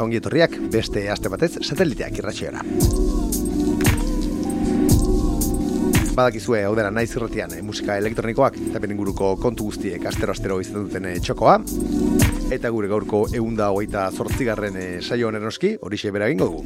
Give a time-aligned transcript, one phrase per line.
[0.00, 2.62] Eta ongi etorriak beste aste batez sateliteak irratxiora.
[6.16, 11.04] Badakizue, hau dela naiz irratian eh, musika elektronikoak eta inguruko kontu guztiek astero-astero izan duten
[11.10, 11.58] eh, txokoa.
[12.56, 16.64] Eta gure gaurko eunda hogeita zortzigarren eh, saio honen oski, horixe bera egingo dugu.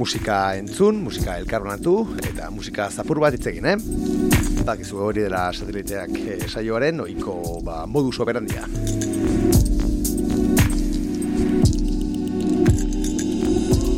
[0.00, 3.76] Musika entzun, musika elkarbonatu eta musika zapur bat itzegin, eh?
[4.62, 8.64] Badakizue hori dela sateliteak saioaren ohiko ba, modus operandia.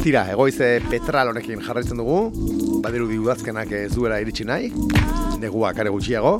[0.00, 2.30] Tira, egoize petral honekin jarraitzen dugu,
[2.80, 4.70] badiru udazkenak ez duela iritsi nahi,
[5.42, 6.38] neguak are gutxiago.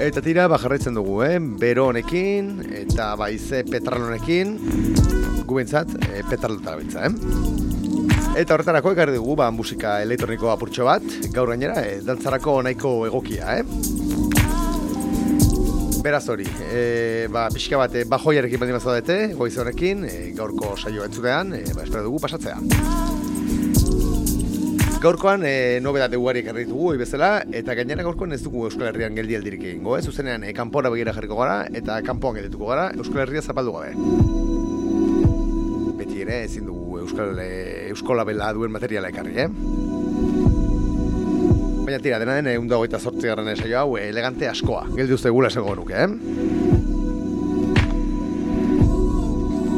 [0.00, 1.36] Eta tira, ba jarraitzen dugu, eh?
[1.60, 2.48] bero honekin,
[2.80, 4.56] eta baize petral honekin,
[5.44, 8.40] gu bintzat, eh, petral bintza, eh?
[8.40, 11.04] Eta horretarako ekarri dugu, ba, musika elektroniko apurtxo bat,
[11.36, 14.01] gaur gainera, eh, dantzarako nahiko egokia, eh?
[16.02, 21.04] Beraz hori, e, ba, pixka bat, e, bajoiarekin baldin bazadete, goiz honekin, e, gaurko saio
[21.06, 22.56] entzutean, e, ba, espero dugu pasatzea.
[25.04, 29.38] Gaurkoan, e, nobedate ugari ekarri dugu, bezala, eta gainera gaurkoan ez dugu Euskal Herrian geldi
[29.38, 30.02] aldirik egingo, eh?
[30.02, 33.94] Zuzenean, e, kanpora begira jarriko gara, eta kanpoan geldituko gara, Euskal Herria zapaldu gabe.
[36.02, 39.81] Beti ere, ezin dugu Euskal, e, Euskola bela duen materiala ekarri, eh?
[41.82, 44.84] Baina tira, dena den egun dagoita sortzi garren esaio hau elegante askoa.
[44.94, 46.06] Geldi uste gula esango nuke, eh?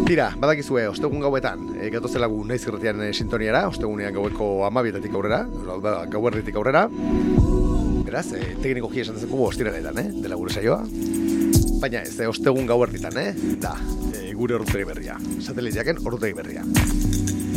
[0.04, 5.46] Tira, badakizue, ostegun gauetan, e, gatozela gu naiz irratian e, sintoniara, ostegunean gaueko amabietatik aurrera,
[5.80, 6.84] da, gauerritik aurrera.
[8.04, 10.10] Beraz, e, tekniko jia esan dezuko ostiraletan, eh?
[10.20, 10.82] Dela gure saioa.
[11.80, 13.30] Baina ez, e, ostegun gauerritan, eh?
[13.64, 13.78] Da,
[14.12, 15.16] e, gure orrutegi berria.
[15.40, 16.68] Sateliteaken orrutegi berria.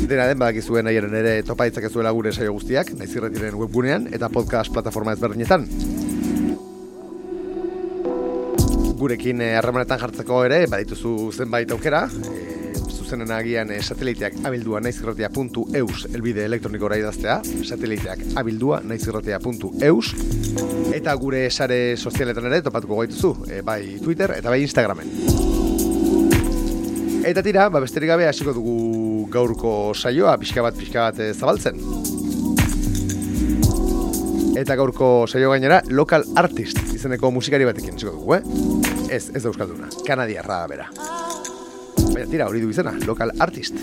[0.05, 4.71] Dena den badakizuen nahiaren ere topa ditzakezuela gure saio guztiak, naiz irratiren webgunean eta podcast
[4.75, 5.65] plataforma ezberdinetan.
[8.97, 12.71] Gurekin eh, harremanetan jartzeko ere, badituzu zenbait aukera, e,
[13.07, 20.13] zuzenen agian e, sateliteak abildua naizirratia.eus elbide elektronikora idaztea, sateliteak abildua naizirratia.eus
[20.97, 25.13] eta gure sare sozialetan ere topatuko gaituzu, e, bai Twitter eta bai Instagramen.
[27.27, 28.75] Eta tira, ba besterik gabe hasiko dugu
[29.31, 31.79] gaurko saioa pixka bat pixka bat zabaltzen.
[34.57, 38.41] Eta gaurko saio gainera local artist izeneko musikari batekin hasiko dugu, eh?
[39.13, 39.91] Ez, ez da euskalduna.
[40.07, 40.89] Kanadiarra bera.
[42.07, 43.77] Baina tira, hori du izena, local artist.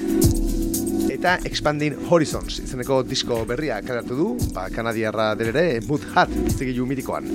[1.15, 7.31] Eta Expanding Horizons izeneko disko berria kaleratu du, ba, kanadiarra delere Mood Hat zigilu mitikoan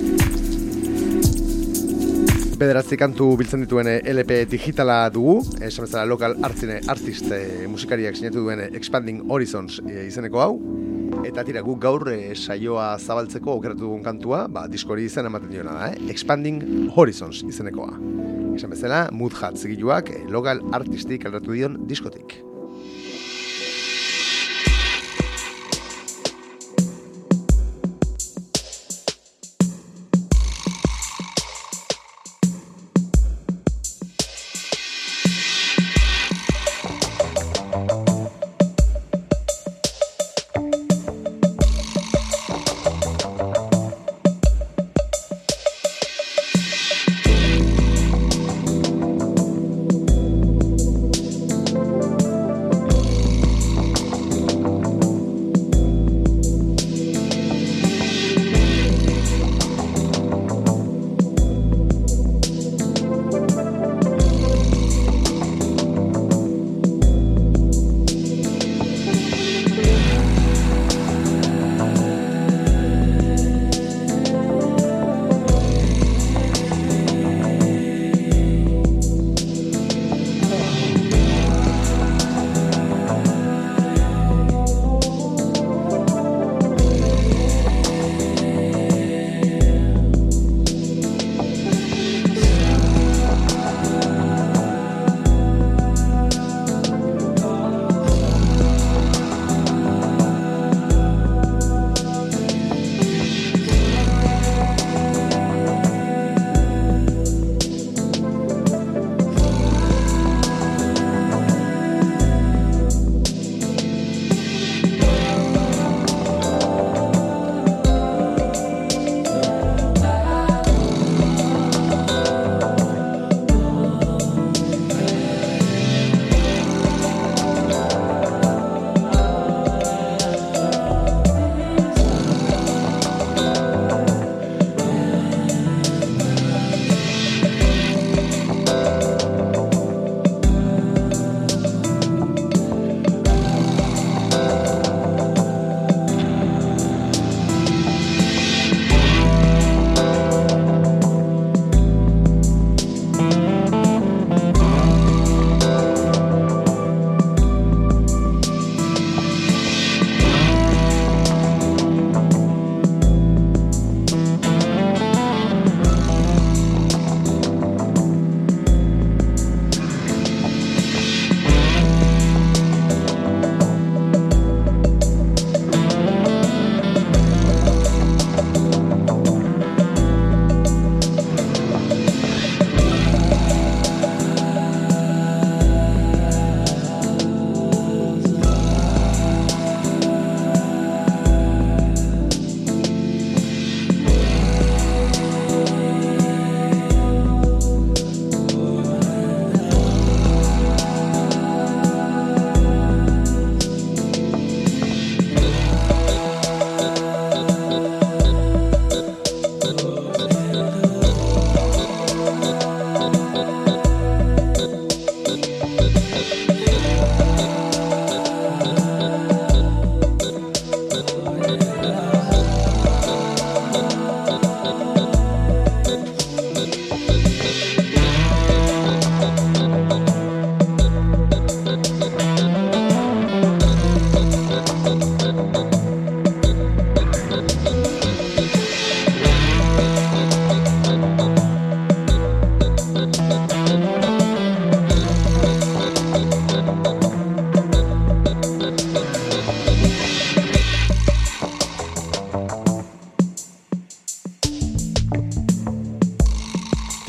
[2.60, 8.42] bederatzi kantu biltzen dituen LP digitala dugu, esan bezala local artine artist e, musikariak sinatu
[8.44, 10.50] duen Expanding Horizons e, izeneko hau,
[11.24, 15.78] eta tira guk gaur e, saioa zabaltzeko okeratu dugun kantua, ba, diskori izan ematen diona
[15.78, 16.12] da, eh?
[16.12, 17.96] Expanding Horizons izenekoa.
[18.58, 22.42] Esan bezala, Mood Hat zigiluak e, local artistik aldatu dion diskotik.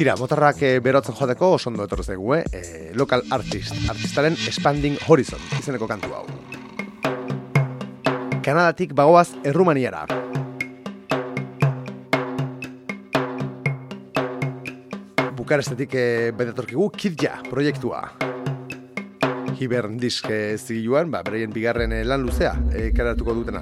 [0.01, 2.39] Tira, motorrak e, berotzen jodeko oso ondo etorri zaigu, eh?
[2.57, 2.61] E,
[2.97, 6.23] local artist, artistaren Expanding Horizon, izeneko kantu hau.
[8.41, 10.07] Kanadatik bagoaz Errumaniara.
[15.37, 18.01] Bukarestetik e, bedetorkigu Kidja proiektua.
[19.61, 23.61] Hibern disk e, zigiluan, ba, bereien bigarren lan luzea e, karatuko dutena.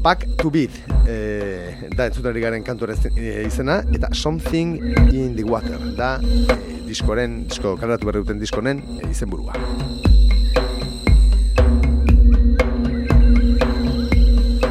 [0.00, 0.93] Back to Beat
[1.94, 4.78] da entzuten garen kantu e, izena eta Something
[5.12, 9.54] in the Water da e, diskoren, disko karatu berri duten diskonen e, izenburua.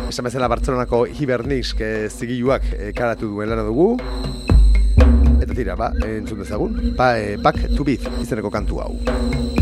[0.09, 3.95] Esan bezala Bartzelonako Hibernisk e, zigiluak e, karatu duen lana dugu.
[5.43, 6.95] Eta tira, ba, entzun dezagun.
[6.99, 9.52] Ba, e, Back to Beat izeneko kantu hau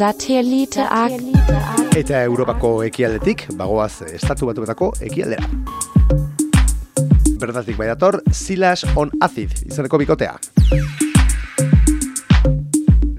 [0.00, 0.80] Satellite
[1.92, 5.44] Eta Europako ekialdetik, bagoaz estatu batuetako ekialdera.
[7.42, 10.38] Bertatik bai dator, Silas on Acid, izeneko bikotea.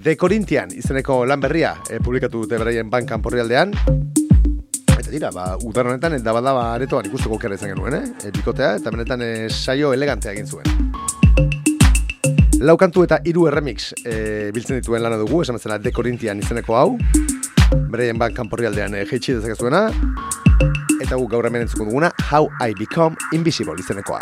[0.01, 3.77] The Corinthian, izeneko lan berria, e, publikatu dute beraien bankan porrialdean.
[4.97, 8.07] Eta dira, ba, udar honetan, eta badaba aretoan ikusteko kera izan genuen, eh?
[8.25, 10.90] E, bikotea, eta benetan e, saio elegantea egin zuen.
[12.61, 16.89] Laukantu eta hiru erremix e, biltzen dituen lana dugu, esan bezala The Corinthian izeneko hau.
[17.89, 19.87] Bereien bank kanporrialdean e, jeitsi dezakezuena.
[21.01, 24.21] Eta gu gaur hemen entzuko duguna How I Become Invisible izenekoa.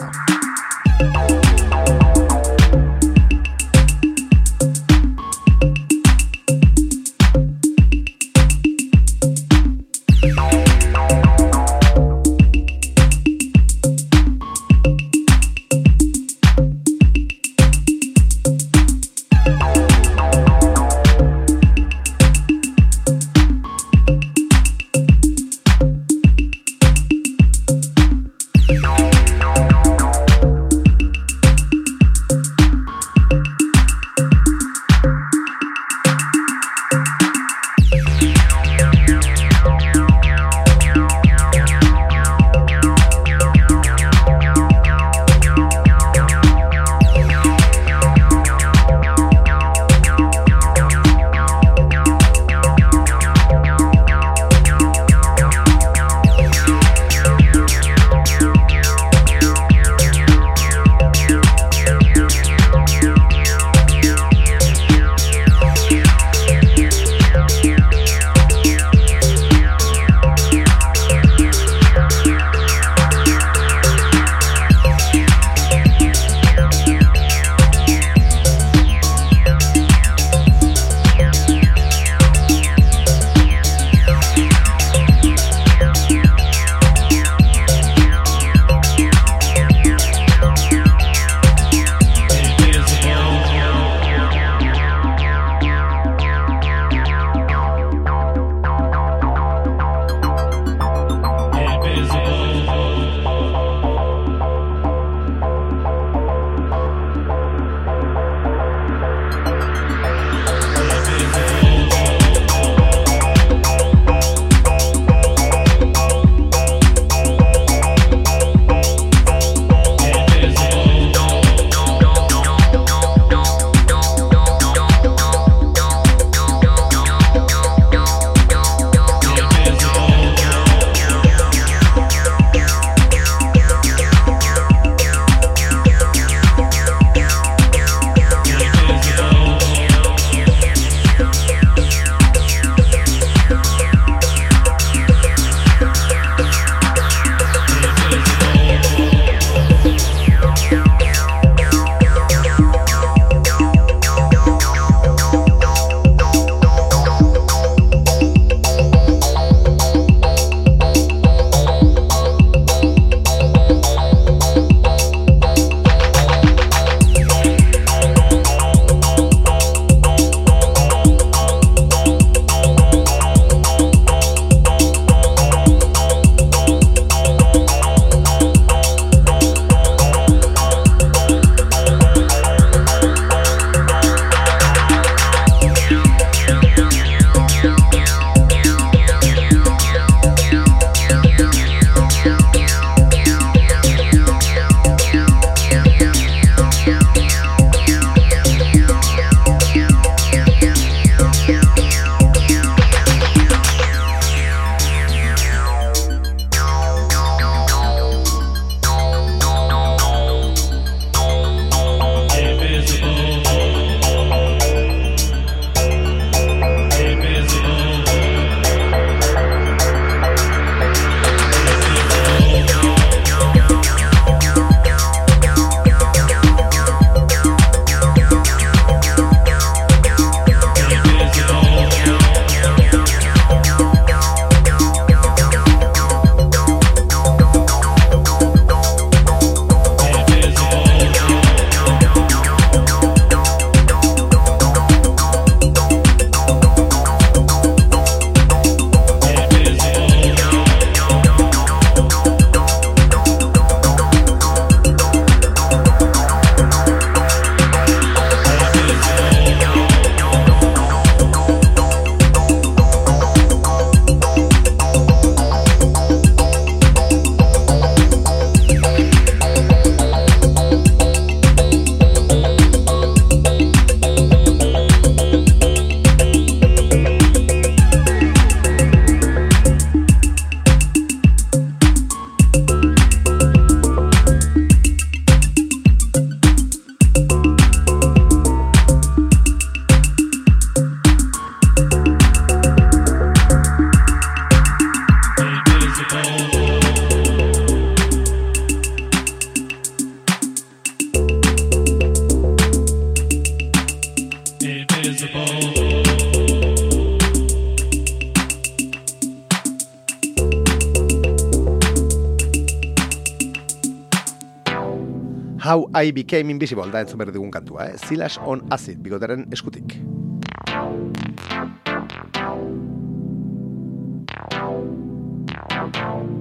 [316.03, 317.97] I Became Invisible da entzun berri dugun kantua, eh?
[317.97, 319.97] Silas on Acid, bigotaren eskutik.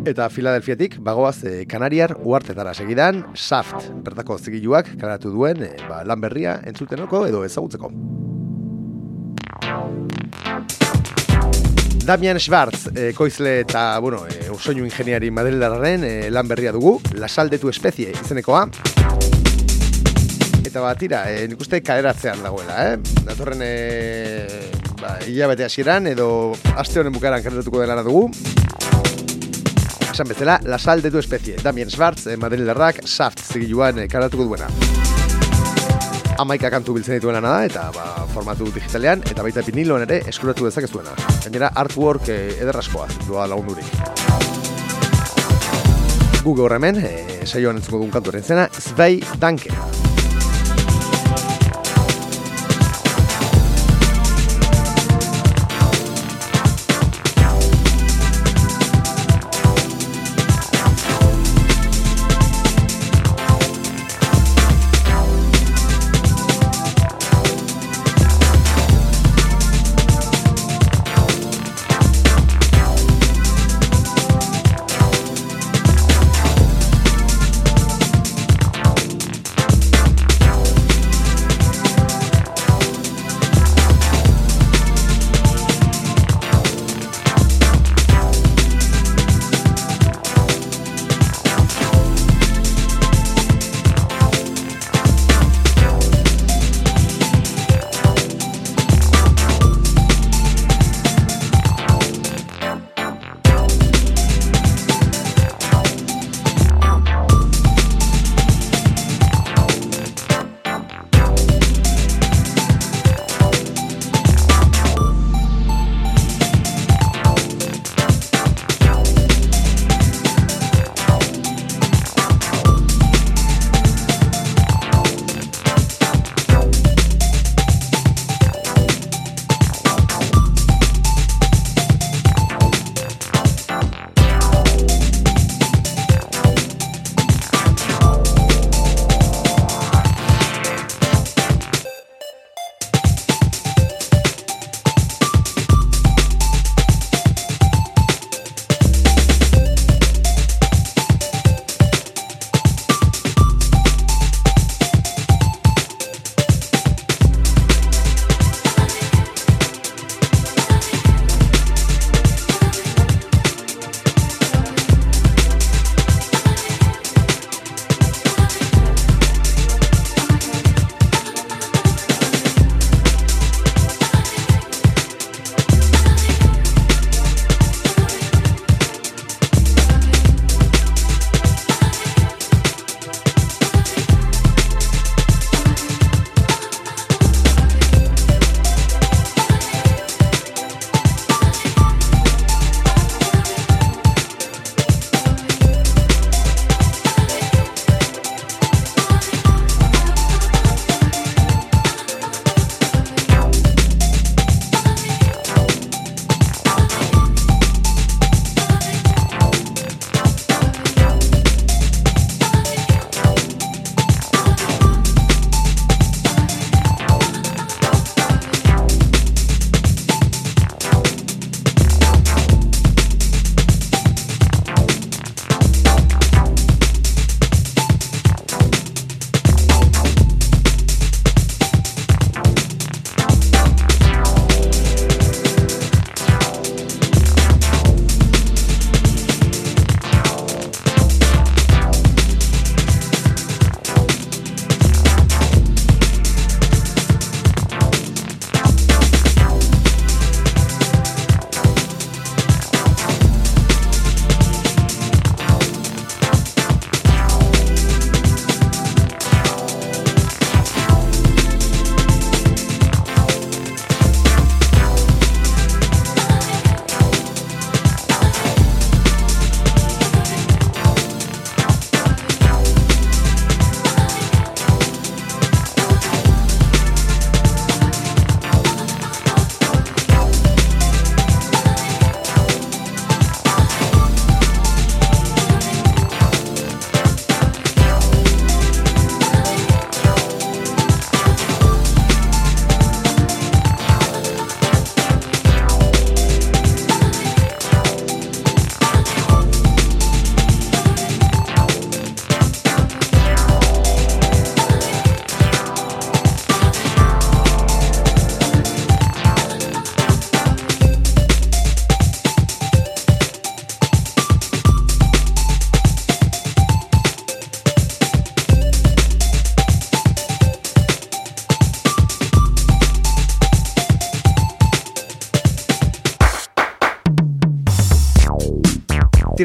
[0.09, 6.23] Eta Filadelfiatik, bagoaz, e, Kanariar uartetara segidan, Saft, bertako zigiluak, karatu duen, e, ba, lan
[6.23, 7.91] berria entzutenoko edo ezagutzeko.
[12.09, 17.69] Damian Schwartz, e, koizle eta, bueno, e, usoinu ingeniari madrilarren e, lan berria dugu, lasaldetu
[17.69, 18.65] espezie izenekoa.
[20.69, 23.23] Eta bat, tira, e, nik uste kaderatzean dagoela, eh?
[23.25, 26.29] Datorren, e, ba, hilabete hasieran edo
[26.77, 28.27] aste honen bukaran kaderatuko dela dugu.
[30.13, 34.69] Esan bezala, lasaldetu espezie, Damien Schwartz, e, madrilarrak, Saft zigiluan e, kaderatuko duena
[36.39, 41.17] amaika kantu biltzen dituen da, eta ba, formatu digitalean, eta baita viniloan ere eskuratu dezakezuena.
[41.43, 43.91] Gainera, artwork eh, ederraskoa, doa lagundurik.
[46.45, 49.75] Google horremen, eh, saioan entzuko dugun kantu zena, Zvei Danke.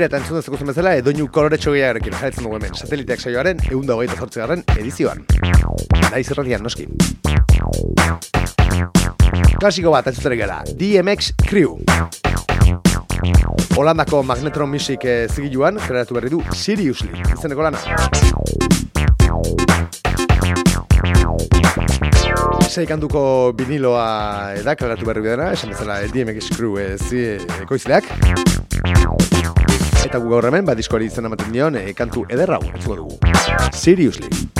[0.03, 4.03] Tira eta entzun dezuko bezala, edoinu koloretxo gehiagarekin jarretzen dugu hemen, sateliteak saioaren, egun dago
[4.35, 5.21] garren edizioan.
[6.11, 6.89] Naiz erratian, noski.
[9.61, 11.77] Klasiko bat, entzutera gara, DMX Crew.
[13.77, 17.79] Holandako Magnetron Music eh, zigiluan, kreatu berri du, Seriously, izeneko lana.
[22.67, 28.52] Sei kantuko viniloa eda, kreatu berri dena, esan bezala DMX Crew eh, ekoizleak.
[30.13, 33.17] Eta gu gaur hemen, ba, diskoari izan amaten dion, e, kantu ederrau, entzuko dugu.
[33.73, 34.52] Seriously.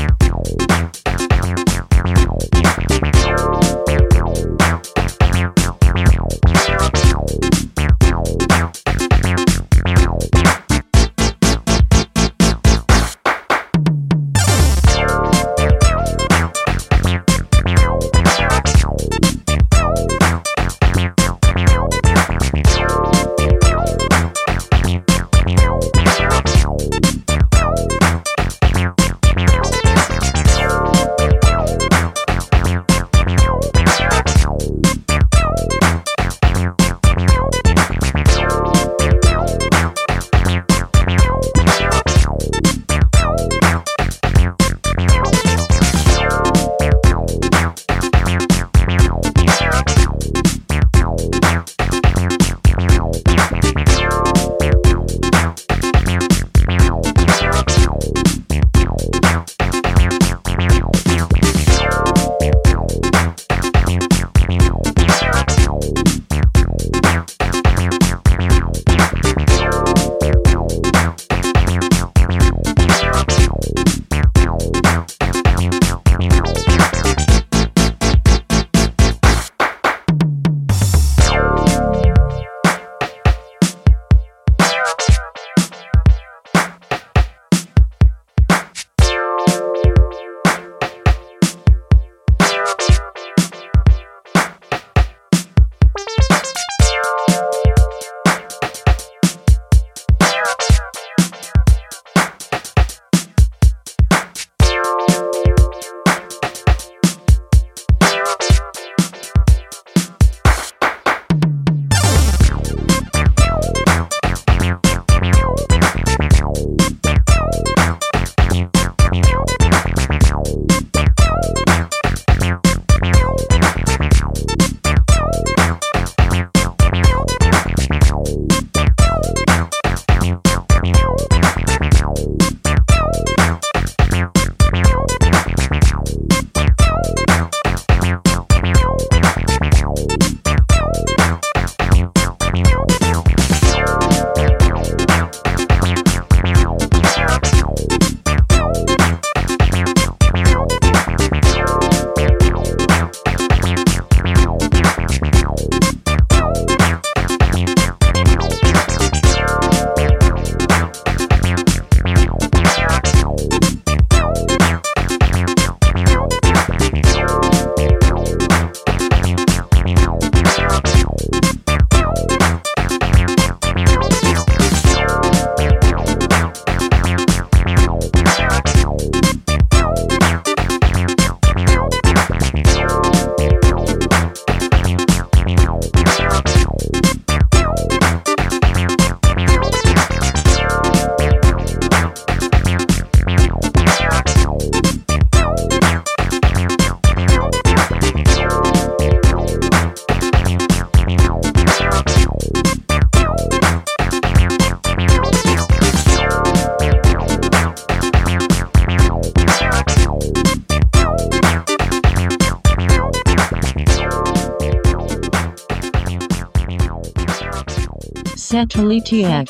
[218.53, 219.49] Satelitiak.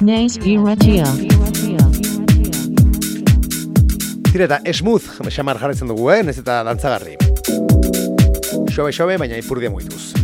[0.00, 1.04] Naiz irratia.
[4.30, 6.22] Tira eta smooth, xamar jarretzen dugu, eh?
[6.24, 7.18] Nez eta dantzagarri.
[8.72, 10.14] Xobe, xobe, baina ipurdia muituz.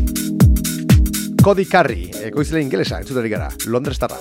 [1.44, 4.16] Cody Carri, ekoizile ingelesa, entzutari gara, Londres tarra.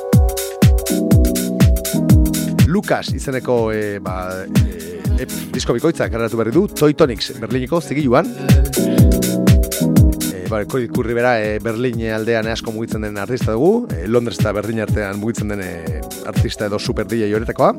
[2.67, 8.27] Lucas izeneko e, ba, e, e, disko bikoitza karratu berri du, Toy Tonics Berliniko zigiluan
[10.49, 14.81] ba, kurri bera e, Berlin aldean asko mugitzen den artista dugu, e, Londres eta Berlin
[14.85, 17.75] artean mugitzen den e, artista edo super DJ horretakoa.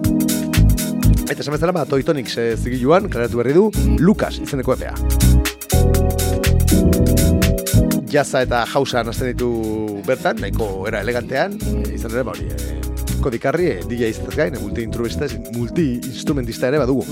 [1.31, 4.95] Eta esan bezala, ba, Toy Tonics e, zigiluan, klaratu berri du, Lucas izeneko epea.
[8.11, 9.51] jaza eta jausa nazten ditu
[10.07, 14.59] bertan, nahiko era elegantean, e, izan ere, ba hori, e, kodikarri, e, DJ izatez gain,
[15.55, 17.07] multi-instrumentista ere badugu.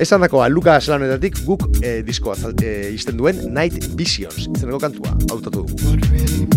[0.00, 5.12] Esan dakoa, Luka Salanetatik guk e, diskoa zalt, e, izten duen Night Visions, izeneko kantua,
[5.28, 6.49] hautatu dugu.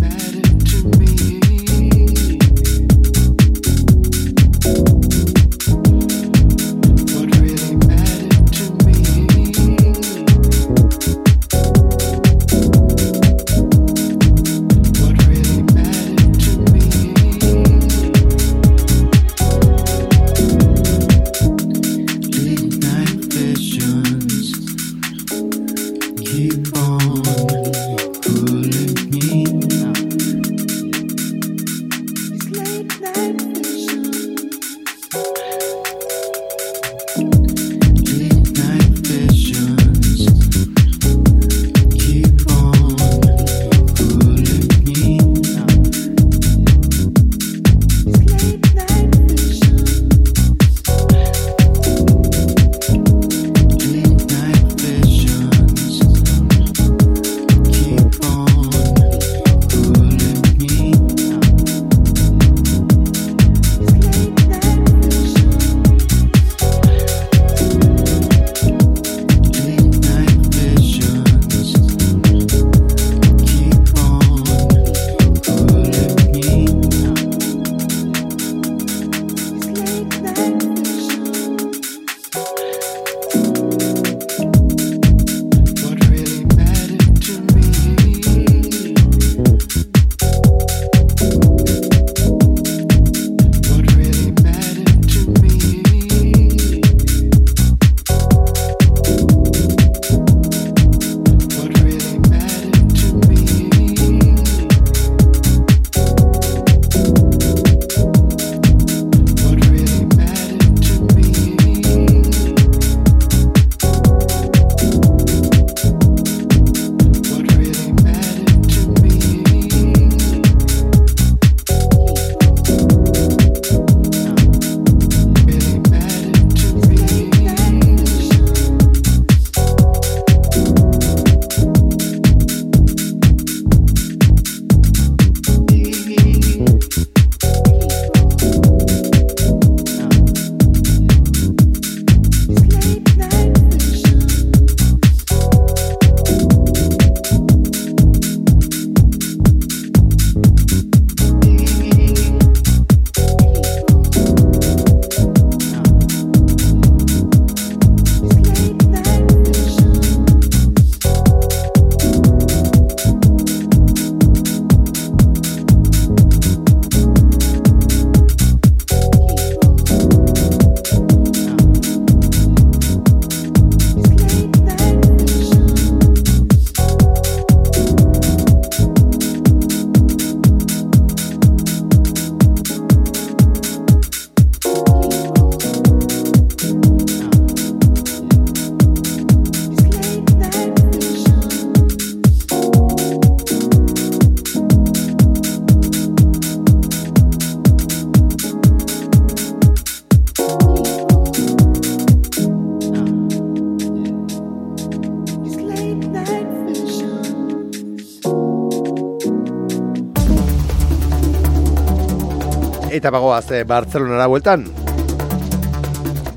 [213.03, 214.61] Eta bagoaz e, Bartzelonara bueltan.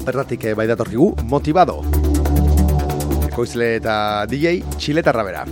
[0.02, 1.76] Bertatik e, bai datorkigu, motivado.
[3.28, 3.94] Ekoizle eta
[4.26, 5.44] DJ txiletarra bera.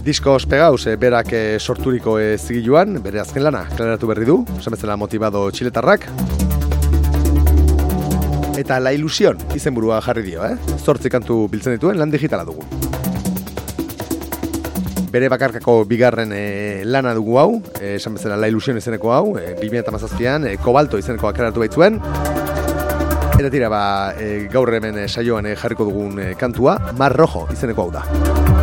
[0.00, 4.96] Disko ospegauz, e, berak e, sorturiko e, zigiluan, bere azken lana, klaratu berri du, esan
[4.96, 6.08] motivado txiletarrak.
[8.56, 10.56] Eta la ilusión izenburua jarri dio, eh?
[10.80, 12.64] Zortzi kantu biltzen dituen lan digitala dugu
[15.10, 17.48] bere bakarkako bigarren e, lana dugu hau,
[17.80, 22.00] e, esan bezala La Ilusion izeneko hau, e, 2008an, e, Kobalto izeneko akaratu baitzuen.
[23.38, 23.82] Eta tira, ba,
[24.18, 28.57] e, gaur hemen saioan e, jarriko dugun kantua, Mar Rojo izeneko hau da.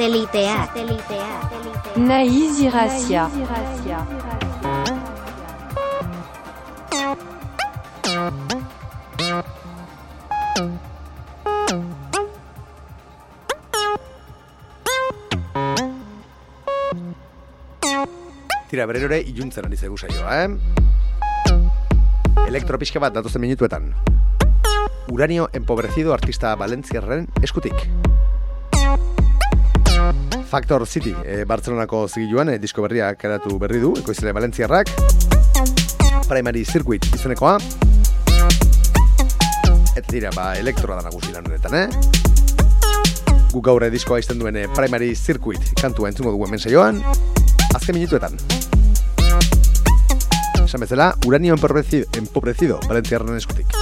[0.00, 0.64] Satelitea.
[2.00, 3.28] Naïs Iracia.
[18.70, 20.48] Tira, berriro ere iluntzen ari zegu saioa, eh?
[22.48, 23.92] Elektropixka bat datozen minutuetan.
[25.12, 27.99] Uranio empobrecido artista Valentziarren eskutik.
[30.50, 34.90] Factor City, e, Bartzelonako zigiluan e, disko berria karatu berri du, ekoizile Valentziarrak.
[36.26, 37.52] Primary Circuit izenekoa.
[39.94, 41.86] Eta tira, ba, elektroa da nagusi lan honetan, eh?
[43.54, 46.98] Guk gaur diskoa izten duen Primary Circuit kantua entzungo dugu hemen saioan.
[47.70, 48.34] Azken minutuetan.
[50.66, 53.79] Esan bezala, uranio empobrecido, empobrecido Valentziarren eskutik.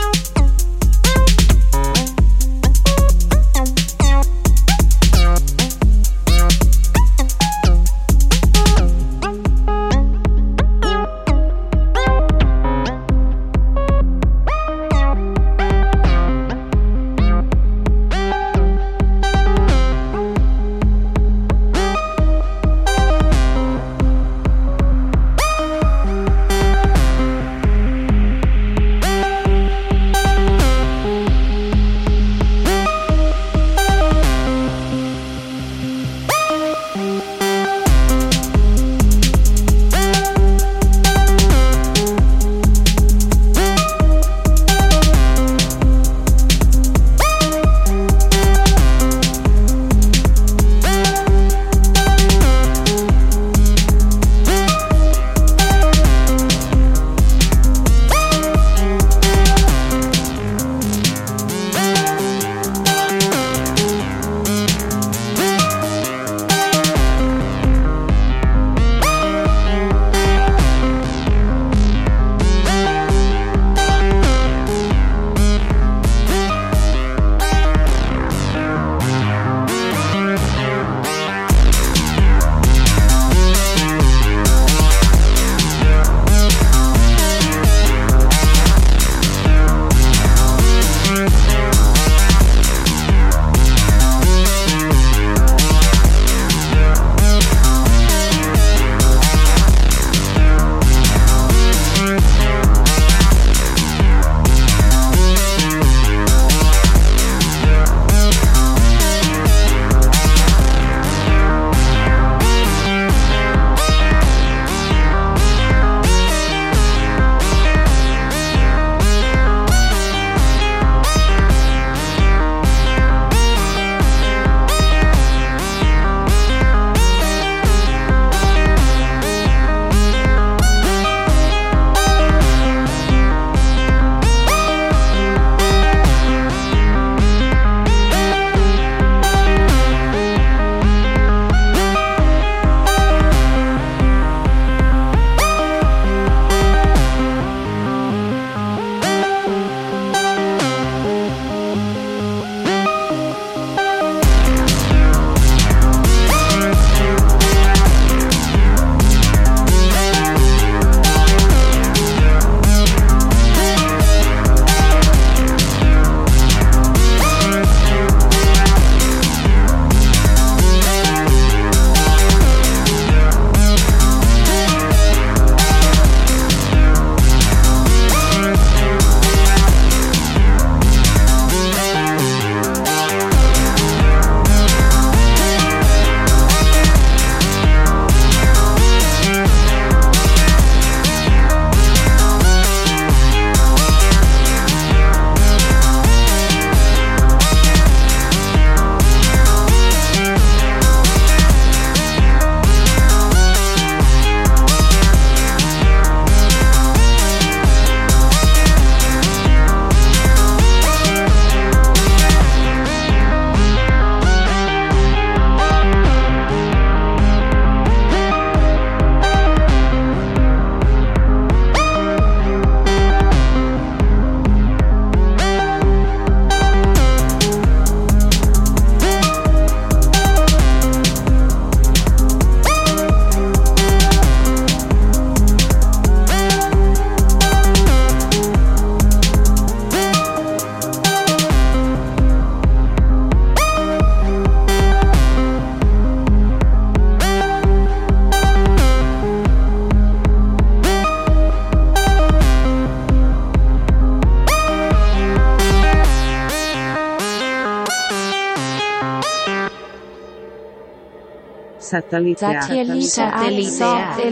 [261.89, 262.63] Satelliteak.
[263.09, 264.27] Satelliteak.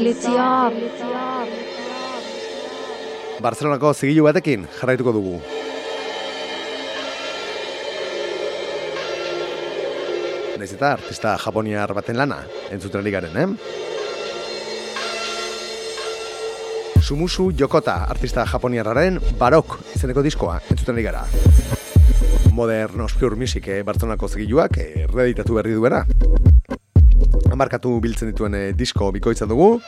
[3.41, 5.39] Barcelonako zigilu batekin jarraituko dugu.
[10.57, 12.41] Naiz eta artista japoniar baten lana,
[12.75, 13.49] entzuten ari garen, eh?
[17.07, 21.23] Sumusu Yokota, artista japoniarraren Barok izeneko diskoa, entzuten ari gara.
[22.57, 26.03] Modern Obscure Music eh, Barcelonako zigiluak eh, reeditatu berri duena.
[27.57, 29.79] Markatu biltzen dituen eh, disko bikoitza dugu,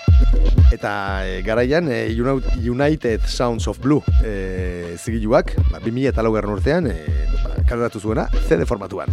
[0.73, 0.93] eta
[1.29, 6.89] e, garaian e, Uni- United Sounds of Blue e, zigiluak, ba, 2000 eta laugarren urtean,
[6.89, 9.13] e, ba, kaleratu zuena CD formatuan.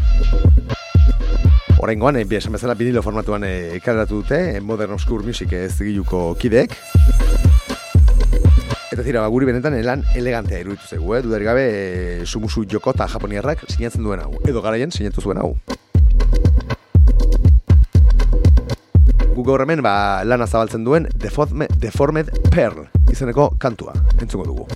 [1.82, 6.30] Horrengoan, e, esan bezala vinilo formatuan e, kaleratu dute e, Modern Obscure Music e, zigiluko
[6.39, 6.78] kideek.
[8.95, 11.24] Eta zira, ba, guri benetan elan elegantea iruditu zegu, eh?
[11.26, 15.58] dudarik gabe e, Sumusu Jokota japoniarrak sinatzen duen hau, edo garaian sinatu zuen hau.
[19.36, 24.75] Gu gaur hemen ba, lana zabaltzen duen Deformed, Deformed Pearl izeneko kantua entzungo dugu.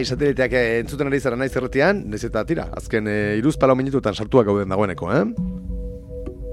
[0.00, 3.74] Bai, sateliteak eh, entzuten ari zara naiz erretian, nez eta tira, azken e, iruz palau
[3.76, 5.24] minututan sartuak gauden dagoeneko, eh?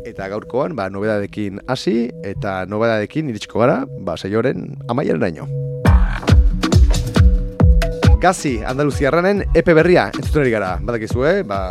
[0.09, 5.47] Eta gaurkoan, ba, nobedadekin hasi eta nobedadekin iritsiko gara, ba, saioaren amaiaren daño.
[8.19, 11.37] Gazi, Andaluziarranen epe berria entzuten ari gara, badakizu, eh?
[11.47, 11.61] Ba,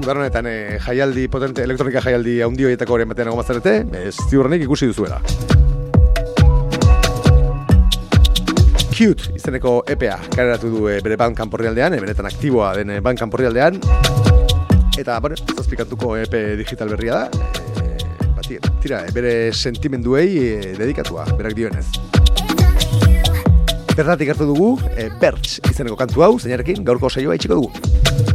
[0.00, 5.22] udaronetan eh, jaialdi potente, elektronika jaialdi horietako horien batean egon ez ziurrenik ikusi duzuela.
[9.00, 13.30] Cute izeneko EPA kareratu du e, bere bankan porrialdean, e, benetan aktiboa den e, bankan
[13.32, 13.78] porrialdean.
[15.00, 17.46] Eta, bueno, zazpikantuko EP digital berria da.
[17.80, 21.86] E, bati, tira, bere sentimenduei e, dedikatua, berak dioenez.
[23.94, 28.29] Bertatik hartu dugu, e, Bertz izeneko kantu hau, zeinarekin gaurko saioa itxiko dugu.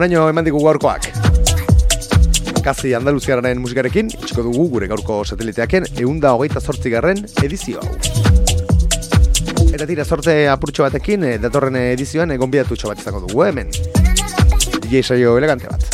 [0.00, 1.10] Tira, onaino eman digu gaurkoak.
[2.64, 7.98] Kazi Andaluziararen musikarekin, itxiko dugu gure gaurko sateliteaken eunda hogeita garren edizio hau.
[9.74, 12.50] Eta tira, sorte apurtxo batekin, eh, datorren edizioan egon
[12.88, 13.68] bat izango dugu, eh, hemen.
[14.80, 15.84] DJ saio elegante bat.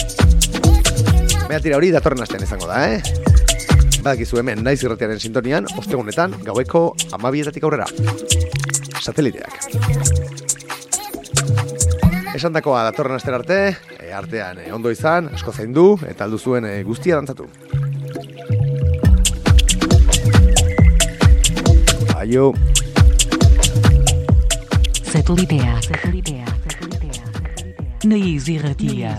[1.49, 3.03] Baina tira hori datorren astean izango da, eh?
[4.05, 7.87] Badakizu hemen, naiz irratiaren sintonian, ostegunetan, gaueko amabietatik aurrera.
[9.03, 9.51] Sateliteak.
[12.37, 13.77] Esan dakoa datorren aster arte,
[14.19, 17.49] artean e, ondo izan, asko zaindu, eta aldu zuen e, guztia dantzatu.
[22.17, 22.53] Aio.
[25.03, 25.79] Satelitea.
[25.83, 26.47] Satelitea.
[26.67, 27.25] Satelitea.
[28.05, 29.17] Naiz irratia.